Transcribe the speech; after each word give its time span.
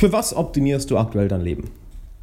Für 0.00 0.14
was 0.14 0.34
optimierst 0.34 0.90
du 0.90 0.96
aktuell 0.96 1.28
dein 1.28 1.42
Leben? 1.42 1.70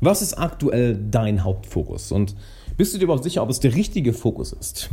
Was 0.01 0.23
ist 0.23 0.33
aktuell 0.33 0.97
dein 1.11 1.43
Hauptfokus? 1.43 2.11
Und 2.11 2.35
bist 2.77 2.93
du 2.93 2.99
dir 2.99 3.05
überhaupt 3.05 3.23
sicher, 3.23 3.41
ob 3.41 3.49
es 3.49 3.59
der 3.59 3.73
richtige 3.73 4.13
Fokus 4.13 4.53
ist? 4.53 4.91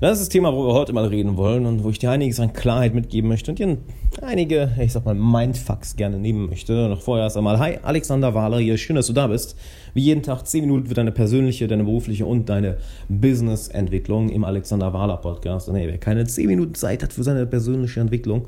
Das 0.00 0.12
ist 0.12 0.20
das 0.20 0.28
Thema, 0.30 0.54
wo 0.54 0.66
wir 0.66 0.72
heute 0.72 0.94
mal 0.94 1.04
reden 1.04 1.36
wollen 1.36 1.66
und 1.66 1.84
wo 1.84 1.90
ich 1.90 1.98
dir 1.98 2.10
einiges 2.10 2.40
an 2.40 2.54
Klarheit 2.54 2.94
mitgeben 2.94 3.28
möchte 3.28 3.50
und 3.50 3.58
dir 3.58 3.76
einige, 4.22 4.74
ich 4.80 4.94
sag 4.94 5.04
mal, 5.04 5.14
Mindfucks 5.14 5.96
gerne 5.96 6.18
nehmen 6.18 6.48
möchte. 6.48 6.88
Noch 6.88 7.02
vorher 7.02 7.24
erst 7.24 7.36
einmal, 7.36 7.58
hi, 7.58 7.78
Alexander 7.82 8.32
Wahler 8.32 8.58
hier, 8.60 8.78
schön, 8.78 8.96
dass 8.96 9.08
du 9.08 9.12
da 9.12 9.26
bist. 9.26 9.56
Wie 9.92 10.00
jeden 10.00 10.22
Tag 10.22 10.46
10 10.46 10.62
Minuten 10.62 10.86
für 10.86 10.94
deine 10.94 11.12
persönliche, 11.12 11.68
deine 11.68 11.84
berufliche 11.84 12.24
und 12.24 12.48
deine 12.48 12.78
Business-Entwicklung 13.10 14.30
im 14.30 14.44
Alexander 14.44 14.94
Wahler 14.94 15.18
Podcast. 15.18 15.68
Und 15.68 15.74
hey, 15.74 15.86
wer 15.86 15.98
keine 15.98 16.24
10 16.24 16.46
Minuten 16.46 16.74
Zeit 16.74 17.02
hat 17.02 17.12
für 17.12 17.24
seine 17.24 17.44
persönliche 17.44 18.00
Entwicklung, 18.00 18.46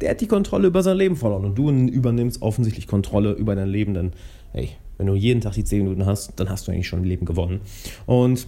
der 0.00 0.10
hat 0.10 0.22
die 0.22 0.26
Kontrolle 0.26 0.68
über 0.68 0.82
sein 0.82 0.96
Leben 0.96 1.16
verloren 1.16 1.44
und 1.44 1.58
du 1.58 1.70
übernimmst 1.70 2.40
offensichtlich 2.40 2.86
Kontrolle 2.86 3.32
über 3.32 3.54
dein 3.54 3.68
Leben, 3.68 3.92
denn 3.92 4.12
hey, 4.52 4.70
wenn 4.98 5.06
du 5.06 5.14
jeden 5.14 5.40
Tag 5.40 5.52
die 5.54 5.64
10 5.64 5.84
Minuten 5.84 6.06
hast, 6.06 6.32
dann 6.36 6.48
hast 6.48 6.66
du 6.66 6.72
eigentlich 6.72 6.88
schon 6.88 7.00
im 7.00 7.04
Leben 7.04 7.26
gewonnen. 7.26 7.60
Und 8.06 8.46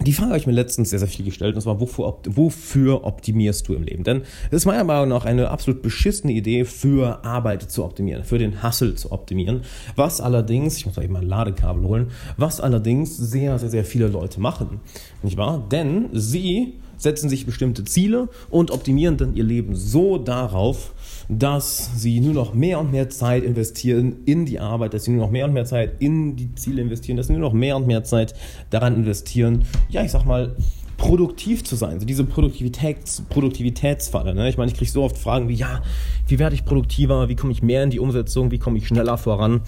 die 0.00 0.12
Frage 0.12 0.30
habe 0.30 0.38
ich 0.38 0.46
mir 0.46 0.52
letztens 0.52 0.90
sehr, 0.90 1.00
sehr 1.00 1.08
viel 1.08 1.24
gestellt, 1.24 1.56
und 1.56 1.60
zwar, 1.60 1.80
wofür, 1.80 2.18
wofür 2.24 3.04
optimierst 3.04 3.66
du 3.66 3.74
im 3.74 3.82
Leben? 3.82 4.04
Denn 4.04 4.22
es 4.50 4.58
ist 4.58 4.66
meiner 4.66 4.84
Meinung 4.84 5.08
nach 5.08 5.24
eine 5.24 5.50
absolut 5.50 5.82
beschissene 5.82 6.32
Idee, 6.32 6.64
für 6.64 7.24
Arbeit 7.24 7.62
zu 7.62 7.84
optimieren, 7.84 8.22
für 8.22 8.38
den 8.38 8.62
Hustle 8.62 8.94
zu 8.94 9.10
optimieren. 9.10 9.62
Was 9.96 10.20
allerdings, 10.20 10.76
ich 10.76 10.86
muss 10.86 10.96
mal 10.96 11.04
eben 11.04 11.16
ein 11.16 11.26
Ladekabel 11.26 11.82
holen, 11.82 12.10
was 12.36 12.60
allerdings 12.60 13.16
sehr, 13.16 13.58
sehr, 13.58 13.70
sehr 13.70 13.84
viele 13.84 14.06
Leute 14.06 14.40
machen. 14.40 14.80
Nicht 15.24 15.36
wahr? 15.36 15.66
Denn 15.68 16.10
sie 16.12 16.74
setzen 16.98 17.28
sich 17.28 17.46
bestimmte 17.46 17.84
Ziele 17.84 18.28
und 18.50 18.70
optimieren 18.70 19.16
dann 19.16 19.34
ihr 19.34 19.44
Leben 19.44 19.74
so 19.74 20.18
darauf, 20.18 20.92
dass 21.28 21.90
sie 21.96 22.20
nur 22.20 22.34
noch 22.34 22.54
mehr 22.54 22.80
und 22.80 22.90
mehr 22.92 23.08
Zeit 23.08 23.44
investieren 23.44 24.16
in 24.26 24.44
die 24.44 24.60
Arbeit, 24.60 24.94
dass 24.94 25.04
sie 25.04 25.12
nur 25.12 25.24
noch 25.24 25.30
mehr 25.30 25.46
und 25.46 25.52
mehr 25.52 25.64
Zeit 25.64 25.92
in 26.00 26.36
die 26.36 26.54
Ziele 26.54 26.82
investieren, 26.82 27.16
dass 27.16 27.28
sie 27.28 27.32
nur 27.32 27.42
noch 27.42 27.52
mehr 27.52 27.76
und 27.76 27.86
mehr 27.86 28.04
Zeit 28.04 28.34
daran 28.70 28.94
investieren, 28.96 29.64
ja, 29.88 30.02
ich 30.04 30.10
sag 30.10 30.24
mal, 30.24 30.56
produktiv 30.96 31.64
zu 31.64 31.76
sein. 31.76 32.00
So 32.00 32.06
diese 32.06 32.24
Produktivitäts, 32.24 33.22
Produktivitätsfalle. 33.28 34.34
Ne? 34.34 34.48
Ich 34.48 34.58
meine, 34.58 34.70
ich 34.70 34.76
kriege 34.76 34.90
so 34.90 35.04
oft 35.04 35.16
Fragen 35.16 35.48
wie, 35.48 35.54
ja, 35.54 35.80
wie 36.26 36.38
werde 36.38 36.54
ich 36.54 36.64
produktiver, 36.64 37.28
wie 37.28 37.36
komme 37.36 37.52
ich 37.52 37.62
mehr 37.62 37.84
in 37.84 37.90
die 37.90 38.00
Umsetzung, 38.00 38.50
wie 38.50 38.58
komme 38.58 38.78
ich 38.78 38.88
schneller 38.88 39.16
voran? 39.16 39.62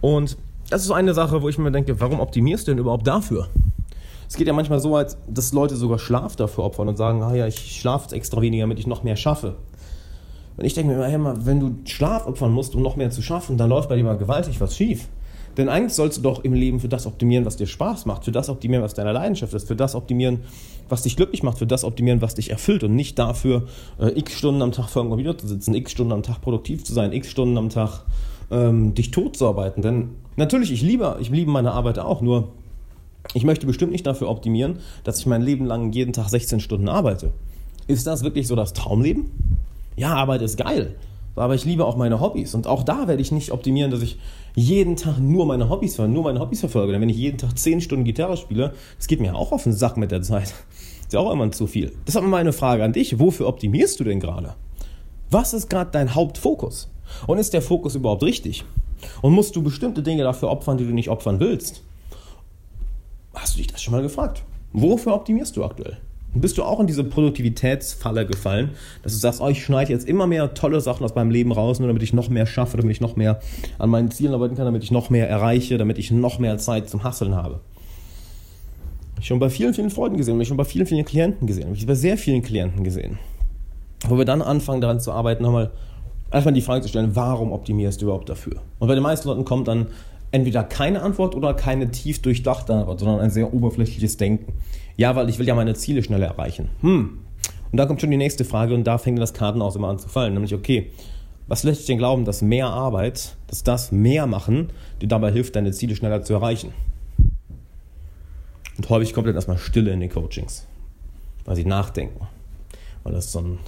Und 0.00 0.36
das 0.70 0.82
ist 0.82 0.88
so 0.88 0.94
eine 0.94 1.14
Sache, 1.14 1.42
wo 1.42 1.48
ich 1.48 1.58
mir 1.58 1.72
denke, 1.72 1.98
warum 2.00 2.20
optimierst 2.20 2.66
du 2.66 2.72
denn 2.72 2.78
überhaupt 2.78 3.06
dafür? 3.06 3.48
Es 4.28 4.36
geht 4.36 4.46
ja 4.46 4.52
manchmal 4.52 4.80
so 4.80 4.92
weit, 4.92 5.16
dass 5.28 5.52
Leute 5.52 5.76
sogar 5.76 5.98
Schlaf 5.98 6.36
dafür 6.36 6.64
opfern 6.64 6.88
und 6.88 6.96
sagen, 6.96 7.22
ah 7.22 7.34
ja, 7.34 7.46
ich 7.46 7.80
schlafe 7.80 8.04
jetzt 8.04 8.12
extra 8.12 8.40
weniger, 8.40 8.62
damit 8.62 8.78
ich 8.78 8.86
noch 8.86 9.02
mehr 9.02 9.16
schaffe. 9.16 9.56
Und 10.56 10.64
ich 10.64 10.74
denke 10.74 10.94
mir 10.94 11.06
immer, 11.06 11.34
hey, 11.34 11.46
wenn 11.46 11.60
du 11.60 11.74
Schlaf 11.84 12.26
opfern 12.26 12.52
musst, 12.52 12.74
um 12.74 12.82
noch 12.82 12.96
mehr 12.96 13.10
zu 13.10 13.22
schaffen, 13.22 13.56
dann 13.56 13.70
läuft 13.70 13.88
bei 13.88 13.96
dir 13.96 14.04
mal 14.04 14.16
gewaltig 14.16 14.60
was 14.60 14.76
schief. 14.76 15.08
Denn 15.56 15.68
eigentlich 15.68 15.94
sollst 15.94 16.18
du 16.18 16.22
doch 16.22 16.42
im 16.42 16.52
Leben 16.52 16.80
für 16.80 16.88
das 16.88 17.06
optimieren, 17.06 17.44
was 17.44 17.56
dir 17.56 17.66
Spaß 17.66 18.06
macht, 18.06 18.24
für 18.24 18.32
das 18.32 18.48
optimieren, 18.48 18.82
was 18.82 18.94
deine 18.94 19.12
Leidenschaft 19.12 19.54
ist, 19.54 19.68
für 19.68 19.76
das 19.76 19.94
optimieren, 19.94 20.40
was 20.88 21.02
dich 21.02 21.16
glücklich 21.16 21.42
macht, 21.42 21.58
für 21.58 21.66
das 21.66 21.84
optimieren, 21.84 22.22
was 22.22 22.34
dich 22.34 22.50
erfüllt 22.50 22.82
und 22.82 22.94
nicht 22.94 23.18
dafür, 23.18 23.66
äh, 24.00 24.18
x 24.18 24.32
Stunden 24.32 24.62
am 24.62 24.72
Tag 24.72 24.88
vor 24.88 25.02
einem 25.02 25.10
Computer 25.10 25.38
zu 25.38 25.46
sitzen, 25.46 25.74
x 25.74 25.92
Stunden 25.92 26.12
am 26.12 26.22
Tag 26.22 26.40
produktiv 26.40 26.84
zu 26.84 26.92
sein, 26.92 27.12
x 27.12 27.30
Stunden 27.30 27.56
am 27.56 27.68
Tag 27.68 28.02
ähm, 28.50 28.94
dich 28.94 29.10
tot 29.10 29.36
zu 29.36 29.46
arbeiten. 29.46 29.82
Denn 29.82 30.10
natürlich, 30.36 30.72
ich 30.72 30.82
liebe, 30.82 31.16
ich 31.20 31.30
liebe 31.30 31.50
meine 31.50 31.72
Arbeit 31.72 31.98
auch, 32.00 32.20
nur 32.20 32.48
ich 33.34 33.44
möchte 33.44 33.66
bestimmt 33.66 33.92
nicht 33.92 34.06
dafür 34.06 34.28
optimieren, 34.30 34.78
dass 35.02 35.18
ich 35.18 35.26
mein 35.26 35.42
Leben 35.42 35.66
lang 35.66 35.92
jeden 35.92 36.12
Tag 36.12 36.28
16 36.28 36.60
Stunden 36.60 36.88
arbeite. 36.88 37.32
Ist 37.86 38.06
das 38.06 38.22
wirklich 38.22 38.46
so 38.46 38.56
das 38.56 38.72
Traumleben? 38.72 39.30
Ja, 39.96 40.14
Arbeit 40.14 40.42
ist 40.42 40.56
geil. 40.56 40.94
Aber 41.36 41.54
ich 41.54 41.64
liebe 41.64 41.84
auch 41.84 41.96
meine 41.96 42.20
Hobbys. 42.20 42.54
Und 42.54 42.66
auch 42.66 42.84
da 42.84 43.08
werde 43.08 43.20
ich 43.20 43.32
nicht 43.32 43.50
optimieren, 43.50 43.90
dass 43.90 44.02
ich 44.02 44.18
jeden 44.54 44.96
Tag 44.96 45.18
nur 45.18 45.46
meine 45.46 45.68
Hobbys, 45.68 45.98
nur 45.98 46.22
meine 46.22 46.38
Hobbys 46.38 46.60
verfolge. 46.60 46.92
Denn 46.92 47.00
wenn 47.00 47.08
ich 47.08 47.16
jeden 47.16 47.38
Tag 47.38 47.58
10 47.58 47.80
Stunden 47.80 48.04
Gitarre 48.04 48.36
spiele, 48.36 48.72
das 48.96 49.08
geht 49.08 49.20
mir 49.20 49.34
auch 49.34 49.50
auf 49.50 49.64
den 49.64 49.72
Sack 49.72 49.96
mit 49.96 50.12
der 50.12 50.22
Zeit. 50.22 50.54
Ist 51.00 51.12
ja 51.12 51.18
auch 51.20 51.32
immer 51.32 51.50
zu 51.50 51.66
viel. 51.66 51.92
Deshalb 52.06 52.24
meine 52.24 52.52
Frage 52.52 52.84
an 52.84 52.92
dich. 52.92 53.18
Wofür 53.18 53.48
optimierst 53.48 53.98
du 53.98 54.04
denn 54.04 54.20
gerade? 54.20 54.54
Was 55.30 55.52
ist 55.52 55.68
gerade 55.68 55.90
dein 55.90 56.14
Hauptfokus? 56.14 56.88
Und 57.26 57.38
ist 57.38 57.52
der 57.52 57.62
Fokus 57.62 57.94
überhaupt 57.94 58.22
richtig? 58.22 58.64
Und 59.20 59.32
musst 59.32 59.54
du 59.56 59.62
bestimmte 59.62 60.02
Dinge 60.02 60.22
dafür 60.22 60.48
opfern, 60.48 60.78
die 60.78 60.84
du 60.84 60.94
nicht 60.94 61.10
opfern 61.10 61.40
willst? 61.40 61.82
Hast 63.34 63.54
du 63.54 63.58
dich 63.58 63.66
das 63.66 63.82
schon 63.82 63.92
mal 63.92 64.02
gefragt? 64.02 64.42
Wofür 64.72 65.14
optimierst 65.14 65.56
du 65.56 65.64
aktuell? 65.64 65.98
bist 66.34 66.58
du 66.58 66.64
auch 66.64 66.80
in 66.80 66.86
diese 66.86 67.04
Produktivitätsfalle 67.04 68.26
gefallen, 68.26 68.70
dass 69.02 69.12
du 69.12 69.18
sagst, 69.18 69.40
oh, 69.40 69.48
ich 69.48 69.64
schneide 69.64 69.92
jetzt 69.92 70.08
immer 70.08 70.26
mehr 70.26 70.54
tolle 70.54 70.80
Sachen 70.80 71.04
aus 71.04 71.14
meinem 71.14 71.30
Leben 71.30 71.52
raus, 71.52 71.78
nur 71.78 71.88
damit 71.88 72.02
ich 72.02 72.12
noch 72.12 72.28
mehr 72.28 72.46
schaffe, 72.46 72.76
damit 72.76 72.92
ich 72.92 73.00
noch 73.00 73.16
mehr 73.16 73.40
an 73.78 73.90
meinen 73.90 74.10
Zielen 74.10 74.34
arbeiten 74.34 74.56
kann, 74.56 74.64
damit 74.64 74.82
ich 74.82 74.90
noch 74.90 75.10
mehr 75.10 75.28
erreiche, 75.28 75.78
damit 75.78 75.98
ich 75.98 76.10
noch 76.10 76.38
mehr 76.38 76.58
Zeit 76.58 76.88
zum 76.88 77.04
Hasseln 77.04 77.34
habe. 77.34 77.60
Ich 79.20 79.26
schon 79.26 79.38
bei 79.38 79.48
vielen, 79.48 79.74
vielen 79.74 79.90
Freunden 79.90 80.18
gesehen, 80.18 80.40
ich 80.40 80.48
schon 80.48 80.56
bei 80.56 80.64
vielen, 80.64 80.86
vielen 80.86 81.04
Klienten 81.04 81.46
gesehen, 81.46 81.72
ich 81.72 81.86
bei 81.86 81.94
sehr 81.94 82.18
vielen 82.18 82.42
Klienten 82.42 82.82
gesehen. 82.82 83.18
Wo 84.08 84.18
wir 84.18 84.24
dann 84.24 84.42
anfangen 84.42 84.80
daran 84.80 85.00
zu 85.00 85.12
arbeiten, 85.12 85.42
nochmal 85.42 85.70
einfach 86.30 86.52
die 86.52 86.60
Frage 86.60 86.82
zu 86.82 86.88
stellen, 86.88 87.14
warum 87.14 87.52
optimierst 87.52 88.00
du 88.00 88.06
überhaupt 88.06 88.28
dafür? 88.28 88.60
Und 88.80 88.88
bei 88.88 88.94
den 88.94 89.02
meisten 89.02 89.28
Leuten 89.28 89.44
kommt 89.44 89.68
dann 89.68 89.86
entweder 90.34 90.64
keine 90.64 91.00
Antwort 91.00 91.36
oder 91.36 91.54
keine 91.54 91.92
tief 91.92 92.20
durchdachte 92.20 92.74
Antwort, 92.74 92.98
sondern 92.98 93.20
ein 93.20 93.30
sehr 93.30 93.54
oberflächliches 93.54 94.16
Denken. 94.16 94.52
Ja, 94.96 95.14
weil 95.14 95.28
ich 95.28 95.38
will 95.38 95.46
ja 95.46 95.54
meine 95.54 95.74
Ziele 95.74 96.02
schneller 96.02 96.26
erreichen. 96.26 96.70
Hm. 96.80 97.18
Und 97.70 97.76
da 97.78 97.86
kommt 97.86 98.00
schon 98.00 98.10
die 98.10 98.16
nächste 98.16 98.44
Frage 98.44 98.74
und 98.74 98.84
da 98.84 98.98
fängt 98.98 99.20
das 99.20 99.32
Kartenhaus 99.32 99.76
immer 99.76 99.88
an 99.88 100.00
zu 100.00 100.08
fallen. 100.08 100.34
Nämlich, 100.34 100.52
okay, 100.52 100.90
was 101.46 101.62
lässt 101.62 101.80
dich 101.80 101.86
denn 101.86 101.98
glauben, 101.98 102.24
dass 102.24 102.42
mehr 102.42 102.66
Arbeit, 102.66 103.36
dass 103.46 103.62
das 103.62 103.92
mehr 103.92 104.26
machen, 104.26 104.70
dir 105.00 105.06
dabei 105.06 105.30
hilft, 105.30 105.54
deine 105.54 105.70
Ziele 105.70 105.94
schneller 105.94 106.22
zu 106.22 106.34
erreichen? 106.34 106.72
Und 108.76 108.88
häufig 108.88 109.14
kommt 109.14 109.28
dann 109.28 109.36
erstmal 109.36 109.58
Stille 109.58 109.92
in 109.92 110.00
den 110.00 110.10
Coachings, 110.10 110.66
weil 111.44 111.54
sie 111.54 111.64
nachdenken. 111.64 112.26
Weil 113.04 113.12
das 113.12 113.30
so 113.30 113.38
ein 113.38 113.58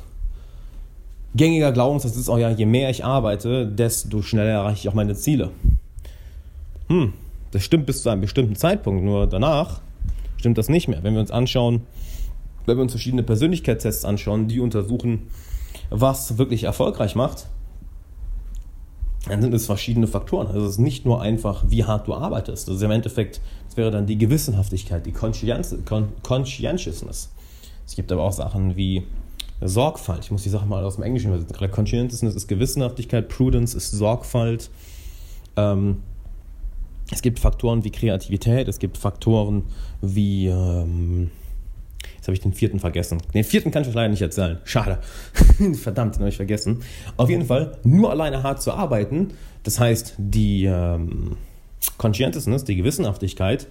gängiger 1.36 1.70
Glaubenssatz 1.70 2.16
ist 2.16 2.28
auch 2.28 2.38
ja, 2.38 2.50
je 2.50 2.66
mehr 2.66 2.90
ich 2.90 3.04
arbeite, 3.04 3.68
desto 3.68 4.22
schneller 4.22 4.50
erreiche 4.50 4.80
ich 4.80 4.88
auch 4.88 4.94
meine 4.94 5.14
Ziele 5.14 5.52
hm, 6.88 7.12
das 7.50 7.64
stimmt 7.64 7.86
bis 7.86 8.02
zu 8.02 8.10
einem 8.10 8.20
bestimmten 8.20 8.56
Zeitpunkt, 8.56 9.04
nur 9.04 9.26
danach 9.26 9.80
stimmt 10.36 10.58
das 10.58 10.68
nicht 10.68 10.88
mehr. 10.88 11.02
Wenn 11.02 11.14
wir 11.14 11.20
uns 11.20 11.30
anschauen, 11.30 11.82
wenn 12.66 12.76
wir 12.76 12.82
uns 12.82 12.92
verschiedene 12.92 13.22
Persönlichkeitstests 13.22 14.04
anschauen, 14.04 14.48
die 14.48 14.60
untersuchen, 14.60 15.28
was 15.90 16.38
wirklich 16.38 16.64
erfolgreich 16.64 17.14
macht, 17.14 17.46
dann 19.28 19.42
sind 19.42 19.54
es 19.54 19.66
verschiedene 19.66 20.06
Faktoren. 20.06 20.46
Also 20.46 20.64
es 20.64 20.72
ist 20.72 20.78
nicht 20.78 21.04
nur 21.04 21.20
einfach, 21.20 21.64
wie 21.68 21.84
hart 21.84 22.06
du 22.06 22.14
arbeitest. 22.14 22.68
Das 22.68 22.76
ist 22.76 22.82
im 22.82 22.90
Endeffekt, 22.90 23.40
das 23.66 23.76
wäre 23.76 23.90
dann 23.90 24.06
die 24.06 24.18
Gewissenhaftigkeit, 24.18 25.04
die 25.04 25.12
Conscientiousness. 25.12 27.32
Es 27.84 27.96
gibt 27.96 28.12
aber 28.12 28.22
auch 28.22 28.32
Sachen 28.32 28.76
wie 28.76 29.04
Sorgfalt. 29.60 30.24
Ich 30.24 30.30
muss 30.30 30.42
die 30.42 30.48
Sache 30.48 30.66
mal 30.66 30.84
aus 30.84 30.96
dem 30.96 31.04
Englischen 31.04 31.28
übersetzen. 31.28 31.70
Conscientiousness 31.70 32.34
ist 32.34 32.46
Gewissenhaftigkeit, 32.46 33.28
Prudence 33.28 33.74
ist 33.74 33.90
Sorgfalt. 33.90 34.70
Ähm, 35.56 36.02
es 37.10 37.22
gibt 37.22 37.38
Faktoren 37.38 37.84
wie 37.84 37.90
Kreativität, 37.90 38.68
es 38.68 38.78
gibt 38.78 38.98
Faktoren 38.98 39.64
wie. 40.00 40.48
Ähm, 40.48 41.30
jetzt 42.16 42.26
habe 42.26 42.34
ich 42.34 42.40
den 42.40 42.52
vierten 42.52 42.80
vergessen. 42.80 43.18
Den 43.34 43.44
vierten 43.44 43.70
kann 43.70 43.82
ich 43.82 43.88
euch 43.88 43.94
leider 43.94 44.08
nicht 44.08 44.22
erzählen. 44.22 44.58
Schade. 44.64 44.98
Verdammt, 45.74 46.16
den 46.16 46.20
habe 46.20 46.30
ich 46.30 46.36
vergessen. 46.36 46.82
Auf 47.16 47.30
jeden 47.30 47.46
Fall, 47.46 47.78
nur 47.84 48.10
alleine 48.10 48.42
hart 48.42 48.62
zu 48.62 48.72
arbeiten, 48.72 49.28
das 49.62 49.78
heißt, 49.78 50.14
die 50.18 50.64
ähm, 50.64 51.36
Conscientiousness, 51.98 52.64
die 52.64 52.76
Gewissenhaftigkeit, 52.76 53.68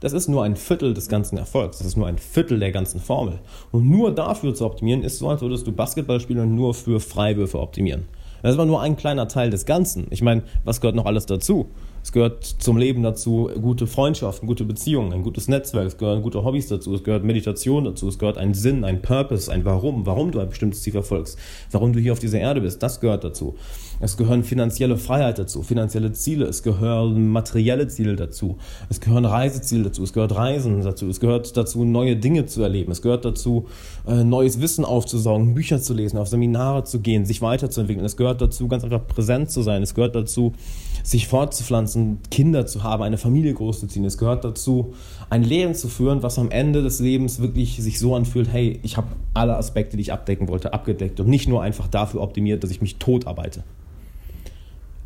das 0.00 0.12
ist 0.12 0.28
nur 0.28 0.44
ein 0.44 0.56
Viertel 0.56 0.94
des 0.94 1.08
ganzen 1.08 1.38
Erfolgs. 1.38 1.78
Das 1.78 1.86
ist 1.86 1.96
nur 1.96 2.06
ein 2.06 2.18
Viertel 2.18 2.60
der 2.60 2.70
ganzen 2.70 3.00
Formel. 3.00 3.40
Und 3.72 3.88
nur 3.88 4.14
dafür 4.14 4.54
zu 4.54 4.64
optimieren, 4.64 5.02
ist 5.02 5.18
so, 5.18 5.28
als 5.28 5.40
würdest 5.40 5.66
du 5.66 5.72
Basketball 5.72 6.20
spielen 6.20 6.40
und 6.40 6.54
nur 6.54 6.74
für 6.74 7.00
Freiwürfe 7.00 7.58
optimieren. 7.58 8.04
Das 8.42 8.52
ist 8.52 8.58
aber 8.58 8.66
nur 8.66 8.80
ein 8.80 8.96
kleiner 8.96 9.26
Teil 9.26 9.50
des 9.50 9.66
Ganzen. 9.66 10.06
Ich 10.10 10.22
meine, 10.22 10.44
was 10.64 10.80
gehört 10.80 10.94
noch 10.94 11.06
alles 11.06 11.26
dazu? 11.26 11.66
Es 12.08 12.12
gehört 12.12 12.42
zum 12.42 12.78
Leben 12.78 13.02
dazu 13.02 13.50
gute 13.60 13.86
Freundschaften, 13.86 14.46
gute 14.46 14.64
Beziehungen, 14.64 15.12
ein 15.12 15.22
gutes 15.22 15.46
Netzwerk, 15.46 15.88
es 15.88 15.98
gehören 15.98 16.22
gute 16.22 16.42
Hobbys 16.42 16.66
dazu, 16.66 16.94
es 16.94 17.04
gehört 17.04 17.22
Meditation 17.22 17.84
dazu, 17.84 18.08
es 18.08 18.18
gehört 18.18 18.38
ein 18.38 18.54
Sinn, 18.54 18.82
ein 18.82 19.02
Purpose, 19.02 19.52
ein 19.52 19.66
Warum, 19.66 20.06
warum 20.06 20.30
du 20.30 20.40
ein 20.40 20.48
bestimmtes 20.48 20.80
Ziel 20.80 20.94
verfolgst, 20.94 21.36
warum 21.70 21.92
du 21.92 22.00
hier 22.00 22.12
auf 22.12 22.18
dieser 22.18 22.38
Erde 22.38 22.62
bist, 22.62 22.82
das 22.82 23.00
gehört 23.00 23.24
dazu. 23.24 23.56
Es 24.00 24.16
gehören 24.16 24.42
finanzielle 24.42 24.96
Freiheit 24.96 25.38
dazu, 25.38 25.62
finanzielle 25.62 26.12
Ziele, 26.12 26.46
es 26.46 26.62
gehören 26.62 27.28
materielle 27.28 27.88
Ziele 27.88 28.16
dazu, 28.16 28.56
es 28.88 29.02
gehören 29.02 29.26
Reiseziele 29.26 29.82
dazu, 29.82 30.02
es 30.02 30.14
gehört 30.14 30.34
Reisen 30.34 30.80
dazu, 30.82 31.10
es 31.10 31.20
gehört 31.20 31.58
dazu, 31.58 31.84
neue 31.84 32.16
Dinge 32.16 32.46
zu 32.46 32.62
erleben, 32.62 32.90
es 32.90 33.02
gehört 33.02 33.26
dazu, 33.26 33.66
äh, 34.06 34.24
neues 34.24 34.62
Wissen 34.62 34.86
aufzusaugen, 34.86 35.52
Bücher 35.52 35.82
zu 35.82 35.92
lesen, 35.92 36.16
auf 36.16 36.28
Seminare 36.28 36.84
zu 36.84 37.00
gehen, 37.00 37.26
sich 37.26 37.42
weiterzuentwickeln, 37.42 38.06
es 38.06 38.16
gehört 38.16 38.40
dazu, 38.40 38.66
ganz 38.66 38.82
einfach 38.82 39.06
präsent 39.06 39.50
zu 39.50 39.60
sein, 39.60 39.82
es 39.82 39.94
gehört 39.94 40.14
dazu, 40.14 40.54
sich 41.02 41.26
fortzupflanzen, 41.26 41.97
Kinder 42.30 42.66
zu 42.66 42.82
haben, 42.82 43.02
eine 43.02 43.18
Familie 43.18 43.54
großzuziehen. 43.54 44.04
Es 44.04 44.18
gehört 44.18 44.44
dazu, 44.44 44.94
ein 45.30 45.42
Leben 45.42 45.74
zu 45.74 45.88
führen, 45.88 46.22
was 46.22 46.38
am 46.38 46.50
Ende 46.50 46.82
des 46.82 47.00
Lebens 47.00 47.40
wirklich 47.40 47.82
sich 47.82 47.98
so 47.98 48.14
anfühlt, 48.14 48.52
hey, 48.52 48.80
ich 48.82 48.96
habe 48.96 49.08
alle 49.34 49.56
Aspekte, 49.56 49.96
die 49.96 50.02
ich 50.02 50.12
abdecken 50.12 50.48
wollte, 50.48 50.72
abgedeckt 50.72 51.20
und 51.20 51.28
nicht 51.28 51.48
nur 51.48 51.62
einfach 51.62 51.88
dafür 51.88 52.20
optimiert, 52.22 52.62
dass 52.64 52.70
ich 52.70 52.80
mich 52.80 52.96
tot 52.96 53.26
arbeite. 53.26 53.64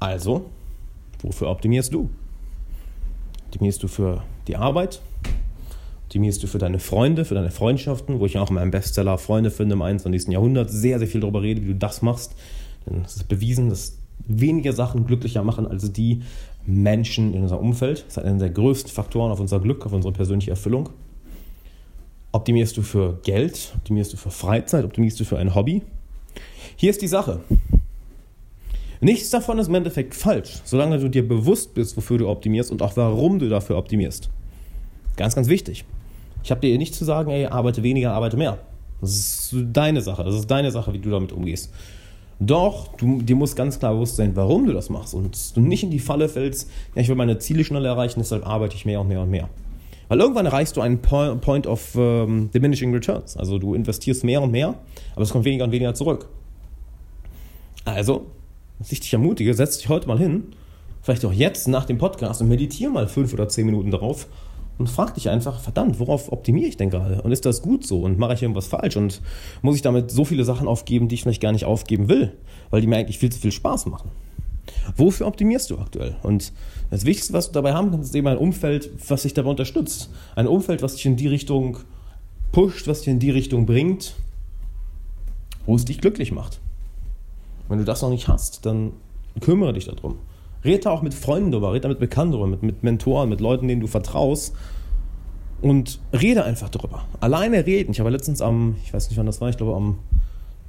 Also, 0.01 0.47
Wofür 1.23 1.49
optimierst 1.49 1.95
du? 1.95 2.11
Optimierst 3.47 3.83
du 3.83 3.89
für 3.89 4.23
die 4.49 4.57
Arbeit? 4.57 5.01
Optimierst 6.05 6.43
du 6.43 6.47
für 6.47 6.59
deine 6.59 6.79
Freunde, 6.79 7.25
für 7.25 7.35
deine 7.35 7.51
Freundschaften, 7.51 8.19
wo 8.19 8.27
ich 8.27 8.39
auch 8.39 8.51
in 8.51 8.57
meinem 8.57 8.71
Bestseller 8.71 9.17
Freunde 9.19 9.51
finde 9.51 9.75
im 9.75 9.83
21. 9.83 10.29
Jahrhundert 10.29 10.71
sehr, 10.71 10.99
sehr 10.99 11.09
viel 11.09 11.21
darüber 11.21 11.43
rede, 11.43 11.63
wie 11.63 11.69
du 11.69 11.75
das 11.75 12.03
machst. 12.03 12.35
Denn 12.87 13.03
es 13.05 13.17
ist 13.17 13.29
bewiesen, 13.29 13.71
dass 13.71 13.99
wenige 14.27 14.73
Sachen 14.73 15.07
glücklicher 15.07 15.43
machen 15.43 15.67
als 15.67 15.93
die 15.93 16.23
Menschen 16.65 17.35
in 17.35 17.43
unserem 17.43 17.61
Umfeld. 17.61 18.05
Das 18.07 18.17
ist 18.17 18.23
einer 18.23 18.39
der 18.39 18.51
größten 18.51 18.93
Faktoren 18.93 19.33
auf 19.33 19.41
unser 19.41 19.61
Glück, 19.61 19.85
auf 19.85 19.93
unsere 19.93 20.13
persönliche 20.13 20.51
Erfüllung. 20.51 20.91
Optimierst 22.33 22.77
du 22.77 22.83
für 22.83 23.19
Geld? 23.25 23.73
Optimierst 23.77 24.13
du 24.13 24.17
für 24.17 24.31
Freizeit? 24.31 24.85
Optimierst 24.85 25.21
du 25.21 25.25
für 25.25 25.39
ein 25.39 25.55
Hobby? 25.55 25.83
Hier 26.77 26.91
ist 26.91 27.03
die 27.03 27.09
Sache. 27.09 27.41
Nichts 29.01 29.31
davon 29.31 29.59
ist 29.59 29.67
im 29.67 29.75
Endeffekt 29.75 30.15
falsch, 30.15 30.61
solange 30.65 30.99
du 30.99 31.11
dir 31.11 31.27
bewusst 31.27 31.75
bist, 31.75 31.97
wofür 31.97 32.19
du 32.19 32.29
optimierst 32.29 32.71
und 32.71 32.83
auch 32.83 32.97
warum 32.97 33.41
du 33.41 33.49
dafür 33.49 33.77
optimierst. 33.77 34.31
Ganz, 35.17 35.35
ganz 35.35 35.49
wichtig. 35.49 35.85
Ich 36.45 36.51
habe 36.51 36.61
dir 36.61 36.79
nicht 36.79 36.95
zu 36.95 37.05
sagen, 37.05 37.31
ey, 37.31 37.47
arbeite 37.47 37.83
weniger, 37.83 38.13
arbeite 38.13 38.37
mehr. 38.37 38.59
Das 39.01 39.11
ist 39.11 39.55
deine 39.73 40.01
Sache. 40.01 40.23
Das 40.23 40.37
ist 40.37 40.47
deine 40.47 40.71
Sache, 40.71 40.93
wie 40.93 41.01
du 41.01 41.11
damit 41.11 41.33
umgehst. 41.33 41.73
Doch, 42.47 42.89
du, 42.97 43.23
dir 43.23 43.37
muss 43.37 43.55
ganz 43.55 43.79
klar 43.79 43.95
bewusst 43.95 44.17
sein, 44.17 44.35
warum 44.35 44.67
du 44.67 44.73
das 44.73 44.91
machst 44.91 45.15
und 45.15 45.57
du 45.57 45.61
nicht 45.61 45.83
in 45.83 45.91
die 45.91 45.99
Falle 45.99 46.29
fällst, 46.29 46.69
ja, 46.95 47.03
ich 47.03 47.09
will 47.09 47.15
meine 47.15 47.39
Ziele 47.39 47.63
schneller 47.63 47.91
erreichen, 47.91 48.21
deshalb 48.21 48.47
arbeite 48.47 48.75
ich 48.75 48.85
mehr 48.85 49.01
und 49.01 49.09
mehr 49.09 49.21
und 49.21 49.31
mehr. 49.31 49.49
Weil 50.09 50.21
irgendwann 50.21 50.47
erreichst 50.47 50.77
du 50.77 50.81
einen 50.81 51.01
Point 51.01 51.67
of 51.67 51.95
um, 51.95 52.51
diminishing 52.51 52.93
returns. 52.93 53.37
Also 53.37 53.59
du 53.59 53.75
investierst 53.75 54.25
mehr 54.25 54.43
und 54.43 54.51
mehr, 54.51 54.75
aber 55.15 55.23
es 55.23 55.31
kommt 55.31 55.45
weniger 55.45 55.65
und 55.65 55.73
weniger 55.73 55.95
zurück. 55.95 56.29
Also 57.85 58.27
was 58.79 58.91
ich 58.91 59.01
dich 59.01 59.13
ermutige, 59.13 59.55
setz 59.55 59.79
dich 59.79 59.89
heute 59.89 60.09
mal 60.09 60.19
hin, 60.19 60.49
vielleicht 61.03 61.25
auch 61.25 61.33
jetzt 61.33 61.69
nach 61.69 61.85
dem 61.85 61.99
Podcast 61.99 62.43
und 62.43 62.49
meditiere 62.49 62.91
mal 62.91 63.07
fünf 63.07 63.33
oder 63.33 63.49
zehn 63.49 63.67
Minuten 63.67 63.91
darauf 63.91 64.27
und 64.79 64.89
frag 64.89 65.15
dich 65.15 65.29
einfach, 65.29 65.61
verdammt, 65.61 65.99
worauf 66.01 66.33
optimiere 66.33 66.69
ich 66.69 66.77
denn 66.77 66.91
gerade? 66.91 67.23
Und 67.23 67.33
ist 67.33 67.45
das 67.45 67.63
gut 67.63 67.87
so? 67.87 68.01
Und 68.01 68.19
mache 68.19 68.35
ich 68.35 68.43
irgendwas 68.43 68.67
falsch? 68.67 68.97
Und 68.97 69.21
muss 69.61 69.77
ich 69.77 69.83
damit 69.83 70.11
so 70.11 70.25
viele 70.25 70.45
Sachen 70.45 70.67
aufgeben, 70.67 71.09
die 71.09 71.15
ich 71.15 71.23
vielleicht 71.23 71.43
gar 71.43 71.53
nicht 71.53 71.65
aufgeben 71.65 72.09
will, 72.09 72.37
weil 72.71 72.81
die 72.81 72.87
mir 72.87 72.97
eigentlich 72.97 73.19
viel 73.19 73.31
zu 73.31 73.39
viel 73.39 73.53
Spaß 73.53 73.87
machen? 73.87 74.11
Wofür 74.97 75.27
optimierst 75.27 75.71
du 75.71 75.79
aktuell? 75.79 76.17
Und 76.23 76.53
das 76.91 77.05
Wichtigste, 77.05 77.33
was 77.33 77.49
du 77.49 77.53
dabei 77.53 77.75
haben 77.75 77.91
kannst, 77.91 78.11
ist 78.11 78.15
eben 78.15 78.29
ein 78.29 78.39
Umfeld, 78.39 78.91
was 79.09 79.23
dich 79.23 79.35
dabei 79.35 79.51
unterstützt. 79.51 80.11
Ein 80.37 80.47
Umfeld, 80.47 80.83
was 80.83 80.95
dich 80.95 81.07
in 81.07 81.17
die 81.17 81.29
Richtung 81.29 81.79
pusht, 82.53 82.87
was 82.87 83.01
dich 83.01 83.09
in 83.09 83.19
die 83.19 83.31
Richtung 83.31 83.67
bringt, 83.67 84.15
wo 85.67 85.75
es 85.75 85.85
dich 85.85 86.01
glücklich 86.01 86.33
macht. 86.33 86.61
Wenn 87.69 87.79
du 87.79 87.85
das 87.85 88.03
noch 88.03 88.11
nicht 88.11 88.29
hast, 88.29 88.67
dann 88.67 88.93
kümmere 89.41 89.73
dich 89.73 89.87
darum. 89.87 90.17
Rede 90.65 90.91
auch 90.91 91.03
mit 91.03 91.15
Freunden 91.15 91.51
darüber, 91.51 91.73
rede 91.73 91.89
mit 91.89 91.99
Bekannten 91.99 92.33
darüber, 92.33 92.49
mit, 92.49 92.63
mit 92.63 92.83
Mentoren, 92.83 93.29
mit 93.29 93.41
Leuten, 93.41 93.69
denen 93.69 93.81
du 93.81 93.87
vertraust. 93.87 94.55
Und 95.61 96.01
rede 96.13 96.45
einfach 96.45 96.69
darüber. 96.69 97.05
Alleine 97.21 97.65
reden. 97.65 97.93
Ich 97.93 98.01
habe 98.01 98.11
letztens 98.11 98.43
am, 98.43 98.77
ich 98.85 98.93
weiß 98.93 99.09
nicht 99.09 99.19
wann 99.19 99.27
das 99.27 99.41
war, 99.41 99.49
ich 99.49 99.57
glaube 99.57 99.77
am 99.77 99.99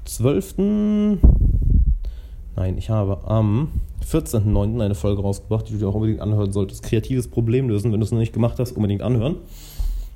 12. 0.05 0.55
Nein, 2.55 2.77
ich 2.77 2.91
habe 2.91 3.27
am 3.27 3.69
14.09. 4.07 4.83
eine 4.83 4.95
Folge 4.95 5.21
rausgebracht, 5.21 5.67
die 5.67 5.73
du 5.73 5.79
dir 5.79 5.87
auch 5.87 5.95
unbedingt 5.95 6.21
anhören 6.21 6.51
solltest. 6.51 6.83
Kreatives 6.83 7.27
Problem 7.27 7.69
lösen. 7.69 7.91
Wenn 7.91 7.99
du 7.99 8.05
es 8.05 8.11
noch 8.11 8.19
nicht 8.19 8.33
gemacht 8.33 8.59
hast, 8.59 8.73
unbedingt 8.73 9.01
anhören. 9.01 9.37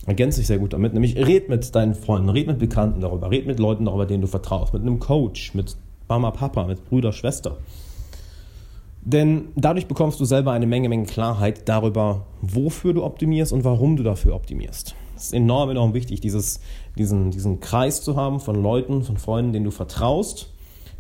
Ergänzt 0.06 0.38
sich 0.38 0.46
sehr 0.48 0.60
gut 0.60 0.74
damit. 0.74 0.94
Nämlich 0.94 1.18
red 1.18 1.50
mit 1.50 1.74
deinen 1.74 1.96
Freunden, 1.96 2.30
red 2.30 2.48
mit 2.48 2.60
Bekannten 2.60 3.02
darüber, 3.02 3.32
red 3.32 3.48
mit 3.48 3.60
Leuten 3.60 3.86
darüber, 3.86 4.06
denen 4.06 4.22
du 4.22 4.28
vertraust, 4.28 4.74
mit 4.74 4.84
einem 4.84 5.00
Coach, 5.00 5.54
mit 5.56 5.76
Mama, 6.08 6.32
Papa, 6.32 6.66
mit 6.66 6.86
Bruder, 6.86 7.12
Schwester. 7.12 7.58
Denn 9.08 9.48
dadurch 9.56 9.88
bekommst 9.88 10.20
du 10.20 10.26
selber 10.26 10.52
eine 10.52 10.68
Menge, 10.68 10.90
Menge 10.90 11.06
Klarheit 11.06 11.70
darüber, 11.70 12.26
wofür 12.42 12.94
du 12.94 13.06
optimierst 13.06 13.54
und 13.54 13.64
warum 13.64 13.96
du 13.96 14.04
dafür 14.04 14.36
optimierst. 14.36 14.96
Es 15.16 15.28
ist 15.28 15.34
enorm, 15.34 15.70
enorm 15.70 15.94
wichtig, 15.94 16.20
dieses, 16.20 16.60
diesen, 16.98 17.32
diesen 17.32 17.62
Kreis 17.62 18.02
zu 18.02 18.18
haben 18.18 18.42
von 18.42 18.62
Leuten, 18.62 19.04
von 19.04 19.16
Freunden, 19.16 19.54
denen 19.54 19.64
du 19.64 19.72
vertraust 19.72 20.52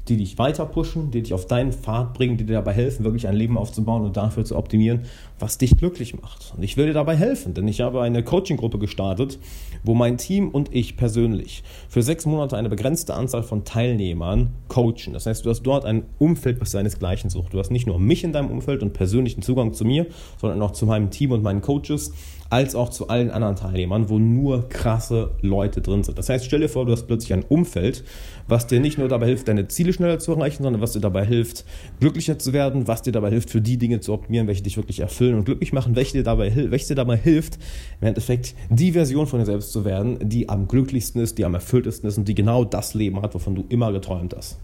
die 0.09 0.17
dich 0.17 0.37
weiter 0.37 0.65
pushen, 0.65 1.11
die 1.11 1.21
dich 1.21 1.33
auf 1.33 1.47
deinen 1.47 1.71
Pfad 1.71 2.13
bringen, 2.13 2.37
die 2.37 2.45
dir 2.45 2.53
dabei 2.53 2.73
helfen, 2.73 3.03
wirklich 3.03 3.27
ein 3.27 3.35
Leben 3.35 3.57
aufzubauen 3.57 4.05
und 4.05 4.17
dafür 4.17 4.45
zu 4.45 4.55
optimieren, 4.55 5.01
was 5.39 5.57
dich 5.57 5.77
glücklich 5.77 6.19
macht. 6.19 6.53
Und 6.55 6.63
ich 6.63 6.77
will 6.77 6.87
dir 6.87 6.93
dabei 6.93 7.15
helfen, 7.15 7.53
denn 7.53 7.67
ich 7.67 7.81
habe 7.81 8.01
eine 8.01 8.23
Coaching-Gruppe 8.23 8.79
gestartet, 8.79 9.39
wo 9.83 9.93
mein 9.93 10.17
Team 10.17 10.49
und 10.49 10.73
ich 10.73 10.97
persönlich 10.97 11.63
für 11.89 12.01
sechs 12.01 12.25
Monate 12.25 12.57
eine 12.57 12.69
begrenzte 12.69 13.13
Anzahl 13.13 13.43
von 13.43 13.65
Teilnehmern 13.65 14.51
coachen. 14.67 15.13
Das 15.13 15.25
heißt, 15.25 15.45
du 15.45 15.49
hast 15.49 15.63
dort 15.63 15.85
ein 15.85 16.03
Umfeld, 16.19 16.61
was 16.61 16.71
seinesgleichen 16.71 17.29
sucht. 17.29 17.53
Du 17.53 17.59
hast 17.59 17.71
nicht 17.71 17.87
nur 17.87 17.99
mich 17.99 18.23
in 18.23 18.33
deinem 18.33 18.49
Umfeld 18.49 18.81
und 18.83 18.93
persönlichen 18.93 19.41
Zugang 19.41 19.73
zu 19.73 19.85
mir, 19.85 20.07
sondern 20.39 20.61
auch 20.61 20.71
zu 20.71 20.85
meinem 20.85 21.11
Team 21.11 21.31
und 21.31 21.43
meinen 21.43 21.61
Coaches 21.61 22.11
als 22.49 22.75
auch 22.75 22.89
zu 22.89 23.09
allen 23.09 23.29
anderen 23.29 23.55
Teilnehmern, 23.55 24.09
wo 24.09 24.19
nur 24.19 24.69
krasse 24.69 25.31
Leute 25.41 25.81
drin 25.81 26.03
sind. 26.03 26.17
Das 26.17 26.29
heißt, 26.29 26.45
stell 26.45 26.61
dir 26.61 26.69
vor, 26.69 26.85
du 26.85 26.91
hast 26.91 27.07
plötzlich 27.07 27.33
ein 27.33 27.43
Umfeld, 27.43 28.03
was 28.47 28.67
dir 28.67 28.79
nicht 28.79 28.97
nur 28.97 29.09
dabei 29.09 29.27
hilft, 29.27 29.47
deine 29.47 29.67
Ziele 29.67 29.93
schneller 29.97 30.19
zu 30.19 30.31
erreichen, 30.31 30.63
sondern 30.63 30.81
was 30.81 30.93
dir 30.93 30.99
dabei 30.99 31.25
hilft, 31.25 31.65
glücklicher 31.99 32.39
zu 32.39 32.53
werden, 32.53 32.87
was 32.87 33.01
dir 33.01 33.11
dabei 33.11 33.29
hilft, 33.29 33.49
für 33.49 33.61
die 33.61 33.77
Dinge 33.77 33.99
zu 33.99 34.13
optimieren, 34.13 34.47
welche 34.47 34.63
dich 34.63 34.77
wirklich 34.77 35.01
erfüllen 35.01 35.35
und 35.35 35.45
glücklich 35.45 35.73
machen, 35.73 35.95
welche 35.95 36.13
dir 36.13 36.23
dabei, 36.23 36.51
welche 36.71 36.87
dir 36.87 36.95
dabei 36.95 37.17
hilft, 37.17 37.57
im 38.01 38.07
Endeffekt 38.07 38.55
die 38.69 38.93
Version 38.93 39.27
von 39.27 39.39
dir 39.39 39.45
selbst 39.45 39.71
zu 39.71 39.85
werden, 39.85 40.17
die 40.29 40.49
am 40.49 40.67
glücklichsten 40.67 41.21
ist, 41.21 41.37
die 41.37 41.45
am 41.45 41.53
erfülltesten 41.53 42.07
ist 42.07 42.17
und 42.17 42.27
die 42.27 42.35
genau 42.35 42.63
das 42.63 42.93
Leben 42.93 43.21
hat, 43.21 43.35
wovon 43.35 43.55
du 43.55 43.65
immer 43.69 43.91
geträumt 43.91 44.33
hast. 44.35 44.57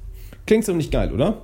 Klingt 0.45 0.65
ziemlich 0.65 0.91
geil, 0.91 1.11
oder? 1.11 1.41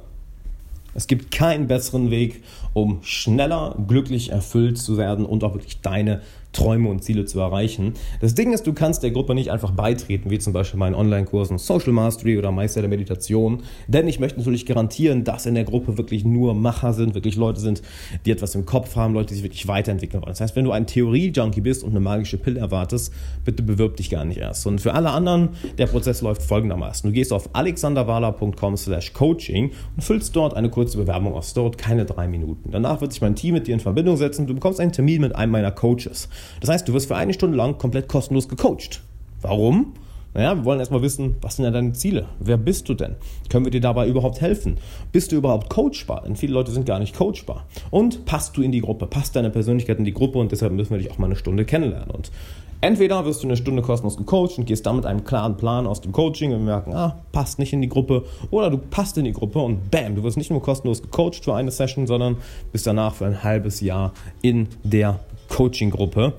Es 0.96 1.08
gibt 1.08 1.32
keinen 1.32 1.68
besseren 1.68 2.10
Weg, 2.10 2.44
um 2.74 3.00
schneller, 3.04 3.76
glücklich, 3.88 4.32
erfüllt 4.32 4.78
zu 4.78 4.98
werden 4.98 5.26
und 5.26 5.44
auch 5.44 5.54
wirklich 5.54 5.82
deine 5.82 6.22
Träume 6.52 6.90
und 6.90 7.04
Ziele 7.04 7.26
zu 7.26 7.40
erreichen. 7.40 7.94
Das 8.22 8.36
Ding 8.36 8.54
ist, 8.54 8.66
du 8.66 8.74
kannst 8.74 9.04
der 9.04 9.12
Gruppe 9.12 9.36
nicht 9.36 9.52
einfach 9.52 9.72
beitreten, 9.72 10.30
wie 10.30 10.40
zum 10.40 10.54
Beispiel 10.54 10.80
meinen 10.80 10.96
Online-Kursen 10.96 11.58
Social 11.58 11.94
Mastery 11.94 12.38
oder 12.38 12.52
Meister 12.52 12.82
der 12.82 12.90
Meditation, 12.90 13.64
denn 13.88 14.08
ich 14.08 14.20
möchte 14.20 14.40
natürlich 14.40 14.66
garantieren, 14.66 15.24
dass 15.24 15.46
in 15.46 15.56
der 15.56 15.64
Gruppe 15.64 15.98
wirklich 15.98 16.26
nur 16.26 16.54
Macher 16.54 16.94
sind, 16.94 17.14
wirklich 17.14 17.36
Leute 17.36 17.60
sind, 17.60 17.82
die 18.26 18.32
etwas 18.32 18.56
im 18.56 18.66
Kopf 18.66 18.96
haben, 18.96 19.14
Leute, 19.14 19.30
die 19.30 19.36
sich 19.36 19.44
wirklich 19.44 19.68
weiterentwickeln 19.68 20.22
wollen. 20.22 20.32
Das 20.32 20.42
heißt, 20.42 20.56
wenn 20.56 20.66
du 20.66 20.72
ein 20.72 20.88
Theorie-Junkie 20.88 21.62
bist 21.62 21.84
und 21.84 21.92
eine 21.92 22.00
magische 22.00 22.38
Pille 22.38 22.60
erwartest, 22.60 23.14
bitte 23.46 23.64
bewirb 23.64 23.98
dich 23.98 24.10
gar 24.10 24.26
nicht 24.26 24.40
erst. 24.40 24.66
Und 24.66 24.82
für 24.82 24.94
alle 24.94 25.12
anderen, 25.12 25.50
der 25.78 25.88
Prozess 25.88 26.22
läuft 26.22 26.42
folgendermaßen. 26.42 27.10
Du 27.10 27.14
gehst 27.14 27.32
auf 27.32 27.50
alexanderwala.com 27.54 28.78
slash 28.78 29.14
coaching 29.14 29.72
und 29.96 30.04
füllst 30.04 30.36
dort 30.36 30.56
eine 30.56 30.70
kurze 30.70 30.98
Bewerbung 30.98 31.34
aus. 31.34 31.54
Dort 31.54 31.78
keine 31.78 32.06
drei 32.06 32.28
Minuten. 32.28 32.72
Danach 32.72 33.02
wird 33.02 33.14
sich 33.14 33.22
mein 33.22 33.36
Team 33.36 33.54
mit 33.54 33.68
dir 33.68 33.74
in 33.74 33.80
Verbindung 33.80 34.18
setzen. 34.18 34.48
Du 34.48 34.54
bekommst 34.54 34.80
einen 34.80 34.92
Termin 34.92 35.22
mit 35.22 35.36
einem 35.36 35.52
meiner 35.52 35.72
Coaches. 35.72 36.30
Das 36.62 36.70
heißt, 36.70 36.88
du 36.88 36.94
wirst 36.94 37.08
für 37.08 37.16
eine 37.16 37.34
Stunde 37.34 37.58
lang 37.58 37.78
komplett 37.78 38.08
kostenlos 38.08 38.48
gecoacht. 38.48 39.02
Warum? 39.42 39.94
Naja, 40.34 40.56
wir 40.56 40.64
wollen 40.64 40.80
erstmal 40.80 41.02
wissen, 41.02 41.38
was 41.42 41.56
sind 41.56 41.66
denn 41.66 41.74
deine 41.74 41.94
Ziele? 41.94 42.28
Wer 42.40 42.58
bist 42.58 42.88
du 42.88 42.94
denn? 42.94 43.16
Können 43.50 43.66
wir 43.66 43.72
dir 43.72 43.82
dabei 43.82 44.08
überhaupt 44.08 44.42
helfen? 44.42 44.78
Bist 45.12 45.32
du 45.32 45.36
überhaupt 45.36 45.70
coachbar? 45.70 46.22
Denn 46.26 46.36
viele 46.36 46.54
Leute 46.54 46.72
sind 46.72 46.86
gar 46.86 47.00
nicht 47.00 47.16
coachbar. 47.16 47.66
Und 47.90 48.26
passt 48.26 48.56
du 48.56 48.62
in 48.62 48.72
die 48.72 48.82
Gruppe? 48.82 49.08
Passt 49.08 49.36
deine 49.36 49.50
Persönlichkeit 49.50 49.98
in 49.98 50.06
die 50.06 50.14
Gruppe? 50.14 50.38
Und 50.38 50.52
deshalb 50.52 50.72
müssen 50.74 50.92
wir 50.92 51.00
dich 51.00 51.10
auch 51.10 51.18
mal 51.18 51.26
eine 51.26 51.36
Stunde 51.36 51.66
kennenlernen. 51.66 52.12
Und 52.12 52.32
entweder 52.80 53.26
wirst 53.26 53.42
du 53.42 53.48
eine 53.48 53.58
Stunde 53.58 53.82
kostenlos 53.82 54.18
gecoacht 54.18 54.60
und 54.60 54.66
gehst 54.66 54.86
dann 54.86 54.98
mit 54.98 55.08
einem 55.08 55.24
klaren 55.24 55.58
Plan 55.58 55.88
aus 55.88 56.02
dem 56.02 56.12
Coaching 56.12 56.54
und 56.54 56.64
merken, 56.64 56.94
ah, 56.94 57.18
passt 57.32 57.58
nicht 57.58 57.74
in 57.74 57.82
die 57.82 57.90
Gruppe. 57.90 58.24
Oder 58.52 58.70
du 58.70 58.78
passt 58.78 59.18
in 59.18 59.26
die 59.26 59.34
Gruppe 59.34 59.58
und 59.58 59.90
bam, 59.90 60.16
du 60.16 60.22
wirst 60.22 60.38
nicht 60.38 60.52
nur 60.52 60.62
kostenlos 60.62 61.02
gecoacht 61.02 61.44
für 61.44 61.56
eine 61.56 61.72
Session, 61.72 62.06
sondern 62.06 62.38
bist 62.72 62.86
danach 62.86 63.16
für 63.16 63.26
ein 63.26 63.44
halbes 63.44 63.82
Jahr 63.82 64.14
in 64.44 64.68
der 64.84 65.20
Coaching-Gruppe. 65.50 66.34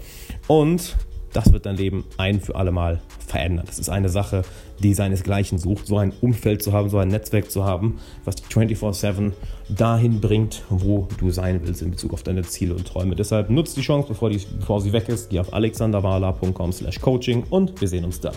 Und 0.47 0.97
das 1.33 1.53
wird 1.53 1.67
dein 1.67 1.77
Leben 1.77 2.05
ein 2.17 2.41
für 2.41 2.57
alle 2.57 2.73
Mal 2.73 3.01
verändern. 3.27 3.65
Das 3.67 3.79
ist 3.79 3.89
eine 3.89 4.09
Sache, 4.09 4.43
die 4.81 4.95
seinesgleichen 4.95 5.59
sucht, 5.59 5.87
so 5.87 5.99
ein 5.99 6.13
Umfeld 6.21 6.63
zu 6.63 6.73
haben, 6.73 6.91
so 6.91 6.99
ein 6.99 7.09
Netzwerk 7.09 7.51
zu 7.51 7.65
haben, 7.65 8.01
was 8.25 8.37
dich 8.37 8.47
24-7 8.47 9.33
dahin 9.69 10.21
bringt, 10.21 10.65
wo 10.69 11.07
du 11.19 11.31
sein 11.31 11.61
willst 11.63 11.83
in 11.83 11.93
Bezug 11.93 12.13
auf 12.13 12.23
deine 12.23 12.43
Ziele 12.43 12.75
und 12.75 12.87
Träume. 12.87 13.15
Deshalb 13.15 13.51
nutzt 13.51 13.77
die 13.77 13.83
Chance, 13.83 14.09
bevor, 14.09 14.31
die, 14.31 14.41
bevor 14.59 14.81
sie 14.81 14.93
weg 14.93 15.09
ist. 15.09 15.31
Geh 15.31 15.39
auf 15.39 15.53
alexanderwala.com 15.53 16.73
slash 16.73 17.01
coaching 17.01 17.45
und 17.51 17.81
wir 17.81 17.89
sehen 17.89 18.05
uns 18.05 18.21
da. 18.21 18.33